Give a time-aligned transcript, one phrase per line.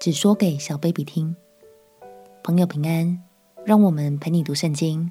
[0.00, 1.36] 只说给小 baby 听。
[2.42, 3.22] 朋友平安，
[3.66, 5.10] 让我们陪你读圣经，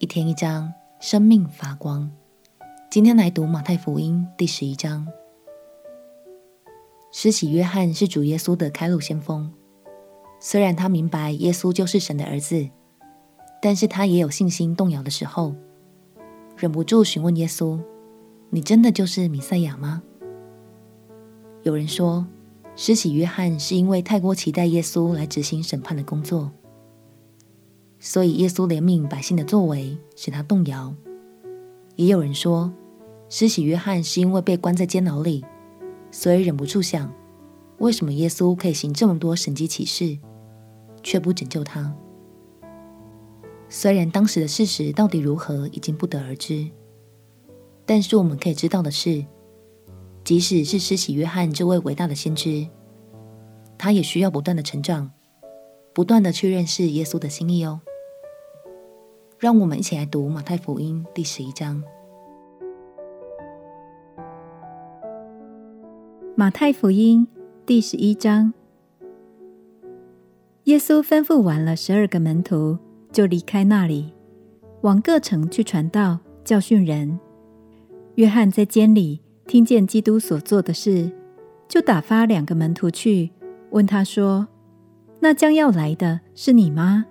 [0.00, 2.10] 一天一章，生命发光。
[2.90, 5.06] 今天来读马太福音第十一章。
[7.12, 9.54] 施洗约翰是主耶稣的开路先锋，
[10.40, 12.68] 虽然他明白耶稣就是神的儿子，
[13.62, 15.54] 但是他也有信心动摇的时候，
[16.56, 17.80] 忍不住询问耶稣
[18.50, 20.02] ：“你真的就是弥赛亚吗？”
[21.62, 22.26] 有人说，
[22.78, 26.50] 施洗约翰是因为太过期待耶稣来执行审判的工作，
[27.98, 30.94] 所以耶稣怜悯百姓的作为使他动摇。
[31.94, 32.70] 也有人说，
[33.30, 35.42] 施洗约翰是因为被关在监牢里，
[36.10, 37.10] 所以忍不住想，
[37.78, 40.18] 为什么耶稣可以行这么多神迹奇事，
[41.02, 41.96] 却不拯救他？
[43.70, 46.68] 虽然当时的事实到底如何已经不得而知，
[47.86, 49.24] 但是我们可以知道的是。
[50.26, 52.66] 即使是施洗约翰这位伟大的先知，
[53.78, 55.12] 他也需要不断的成长，
[55.94, 57.80] 不断的去认识耶稣的心意哦。
[59.38, 61.80] 让我们一起来读马太福音第十一章。
[66.34, 67.28] 马太福音
[67.64, 68.52] 第十一章，
[70.64, 72.76] 耶稣吩咐完了十二个门徒，
[73.12, 74.12] 就离开那里，
[74.80, 77.20] 往各城去传道，教训人。
[78.16, 79.20] 约翰在监里。
[79.46, 81.10] 听见基督所做的事，
[81.68, 83.30] 就打发两个门徒去
[83.70, 84.48] 问他说
[85.20, 87.06] ：“那将要来的是你吗？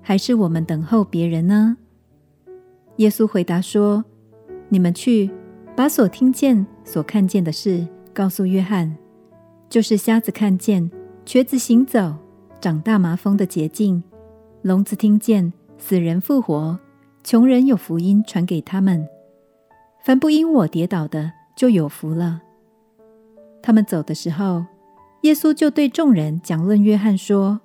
[0.00, 1.76] 还是我们等候别人呢？”
[2.96, 4.04] 耶稣回答说
[4.70, 5.30] ：“你们去，
[5.76, 8.96] 把所听见、所看见的事告诉约翰，
[9.68, 10.90] 就是瞎子看见，
[11.26, 12.14] 瘸子行走，
[12.58, 14.02] 长大麻风的洁净，
[14.62, 16.78] 聋子听见，死人复活，
[17.22, 19.06] 穷人有福音传给他们。
[20.02, 22.42] 凡不因我跌倒的，就有福了。
[23.62, 24.64] 他们走的时候，
[25.22, 27.60] 耶稣就对众人讲论约翰说：“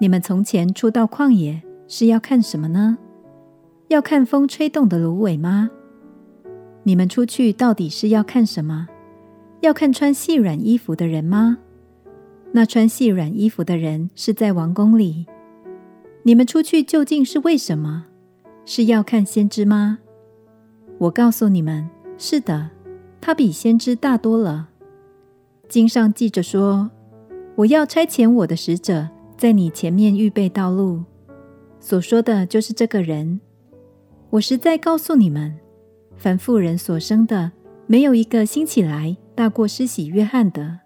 [0.00, 2.98] 你们从前出到旷野是要看什么呢？
[3.86, 5.70] 要看风吹动的芦苇吗？
[6.82, 8.88] 你们出去到底是要看什么？
[9.60, 11.56] 要看穿细软衣服的人吗？
[12.52, 15.26] 那穿细软衣服的人是在王宫里。
[16.24, 18.06] 你们出去究竟是为什么？
[18.66, 20.00] 是要看先知吗？
[20.98, 21.88] 我告诉你们，
[22.18, 22.70] 是的。”
[23.20, 24.68] 他比先知大多了。
[25.68, 26.90] 经上记着说
[27.56, 31.02] ：“我要差遣我的使者在你前面预备道路。”
[31.80, 33.40] 所说的就是这个人。
[34.30, 35.58] 我实在告诉你们，
[36.16, 37.52] 凡妇人所生的，
[37.86, 40.80] 没有一个兴起来大过施洗约翰的。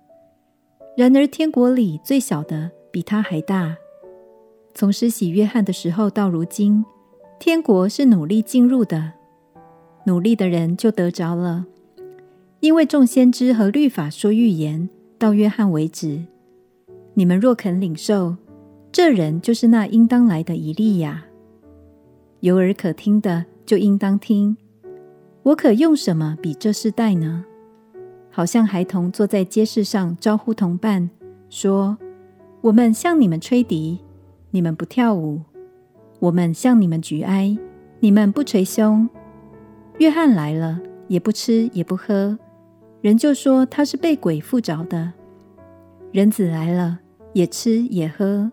[0.97, 3.77] 然而天国里最小的比他还大。
[4.75, 6.85] 从施洗约翰的时候到如今，
[7.39, 9.13] 天国是努力进入的，
[10.07, 11.67] 努力的人就得着了。
[12.63, 16.23] 因为众先知和律法说预言到约翰为止，
[17.15, 18.37] 你们若肯领受，
[18.93, 21.25] 这人就是那应当来的以利亚。
[22.39, 24.57] 有耳可听的就应当听。
[25.43, 27.45] 我可用什么比这世代呢？
[28.31, 31.11] 好像孩童坐在街市上招呼同伴，
[31.51, 31.99] 说
[32.63, 33.99] ：“我们向你们吹笛，
[34.53, 35.41] 你们不跳舞；
[36.21, 37.59] 我们向你们举哀，
[37.99, 39.09] 你们不捶胸。”
[39.99, 42.39] 约翰来了，也不吃也不喝。
[43.03, 45.13] 人就说他是被鬼附着的。
[46.13, 47.01] 人子来了，
[47.33, 48.51] 也吃也喝。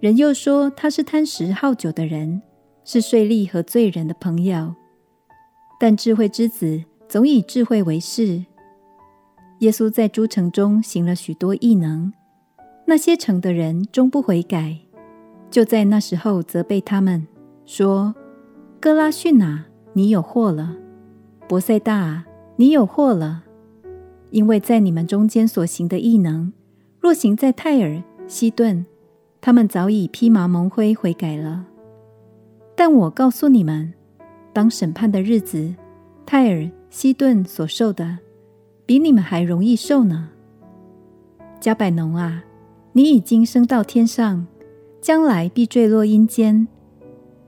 [0.00, 2.42] 人又说他是贪食好酒的人，
[2.84, 4.74] 是税吏和罪人的朋友。
[5.80, 8.44] 但智慧之子总以智慧为事。
[9.60, 12.12] 耶稣在诸城中行了许多异能，
[12.84, 14.76] 那些城的人终不悔改，
[15.50, 17.26] 就在那时候责备他们，
[17.64, 18.14] 说
[18.78, 20.76] ：“哥拉逊啊，你有祸了；
[21.48, 22.26] 伯赛大，
[22.56, 23.44] 你有祸了。”
[24.36, 26.52] 因为在你们中间所行的异能，
[27.00, 28.84] 若行在泰尔、西顿，
[29.40, 31.64] 他们早已披麻蒙灰悔改了。
[32.76, 33.94] 但我告诉你们，
[34.52, 35.74] 当审判的日子，
[36.26, 38.18] 泰尔、西顿所受的，
[38.84, 40.28] 比你们还容易受呢。
[41.58, 42.44] 加百农啊，
[42.92, 44.46] 你已经升到天上，
[45.00, 46.68] 将来必坠落阴间，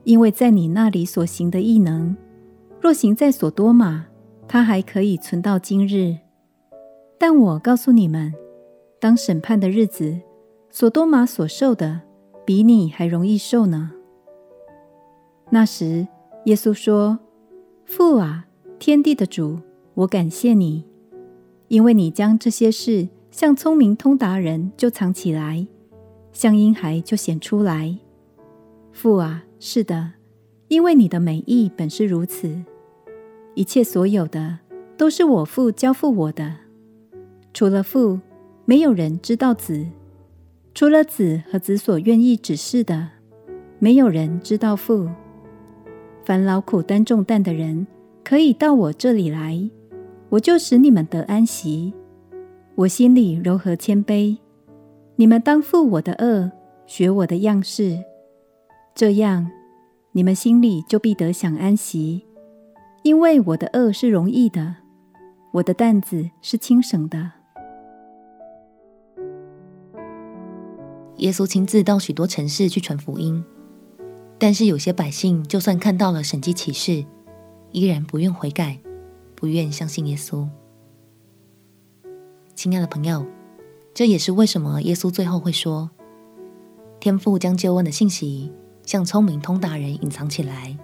[0.04, 2.16] 因为在你那里所行的异能，
[2.80, 4.06] 若行在所多玛，
[4.48, 6.16] 它还可以存到今日。
[7.18, 8.32] 但我告诉你们，
[9.00, 10.20] 当审判的日子，
[10.70, 12.02] 所多玛所受的
[12.44, 13.92] 比你还容易受呢。”
[15.50, 16.06] 那时，
[16.44, 17.18] 耶稣说
[17.84, 18.46] ：“父啊，
[18.78, 19.58] 天地的主，
[19.94, 20.84] 我感谢你，
[21.68, 25.66] 因为你将这些事向聪明通达人就藏起来，
[26.32, 27.98] 向婴孩就显出来。
[28.92, 30.12] 父啊，是的，
[30.68, 32.62] 因为你的美意本是如此。
[33.54, 34.58] 一切所有的
[34.96, 36.54] 都是我父交付我的，
[37.58, 38.20] 除了父，
[38.66, 39.84] 没有人知道子；
[40.76, 43.08] 除了子和子所愿意指示的，
[43.80, 45.08] 没有人知道父。”
[46.22, 47.84] 烦劳苦担重担的人，
[48.22, 49.68] 可以到我这里来，
[50.28, 51.92] 我就使你们得安息。
[52.76, 54.38] 我心里柔和谦卑，
[55.16, 56.52] 你们当负我的轭，
[56.86, 57.98] 学我的样式，
[58.94, 59.50] 这样
[60.12, 62.24] 你们心里就必得享安息。
[63.02, 64.76] 因为我的轭是容易的，
[65.54, 67.37] 我的担子是轻省的。
[71.18, 73.44] 耶稣亲自到许多城市去传福音。
[74.38, 77.04] 但是有些百姓，就算看到了神迹奇事，
[77.72, 78.78] 依然不愿悔改，
[79.34, 80.48] 不愿相信耶稣。
[82.54, 83.26] 亲爱的朋友，
[83.92, 85.90] 这也是为什么耶稣最后会说
[87.00, 88.52] ：“天父将救恩的信息
[88.84, 90.78] 向聪明通达人隐藏起来，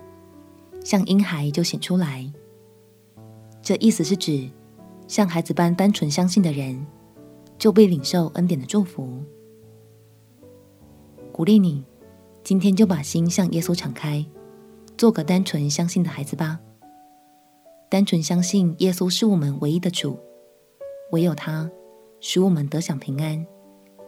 [0.85, 2.33] 向婴孩就显出来。”
[3.63, 4.51] 这意思是指，
[5.07, 6.85] 像孩子般单纯相信的人，
[7.57, 9.23] 就被领受恩典的祝福。
[11.35, 11.85] 鼓励你。
[12.45, 14.25] 今天就把心向耶稣敞开，
[14.97, 16.61] 做个单纯相信的孩子吧。
[17.89, 20.17] 单纯相信耶稣是我们唯一的主，
[21.11, 21.69] 唯有他
[22.21, 23.45] 使我们得享平安，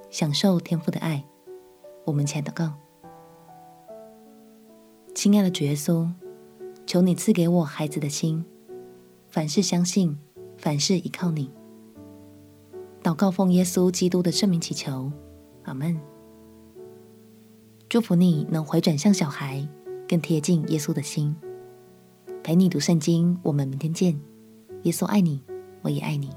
[0.09, 1.25] 享受天父的爱。
[2.05, 2.75] 我们前祷告，
[5.13, 6.09] 亲爱的主耶稣，
[6.87, 8.45] 求你赐给我孩子的心，
[9.27, 10.17] 凡事相信，
[10.57, 11.51] 凡事依靠你。
[13.03, 15.11] 祷告奉耶稣基督的圣名祈求，
[15.65, 16.01] 阿门。
[17.97, 19.67] 祝福你能回转向小孩，
[20.07, 21.35] 更贴近耶稣的心。
[22.45, 24.21] 陪你读圣经，我们明天见。
[24.83, 25.41] 耶稣爱你，
[25.81, 26.29] 我也爱你。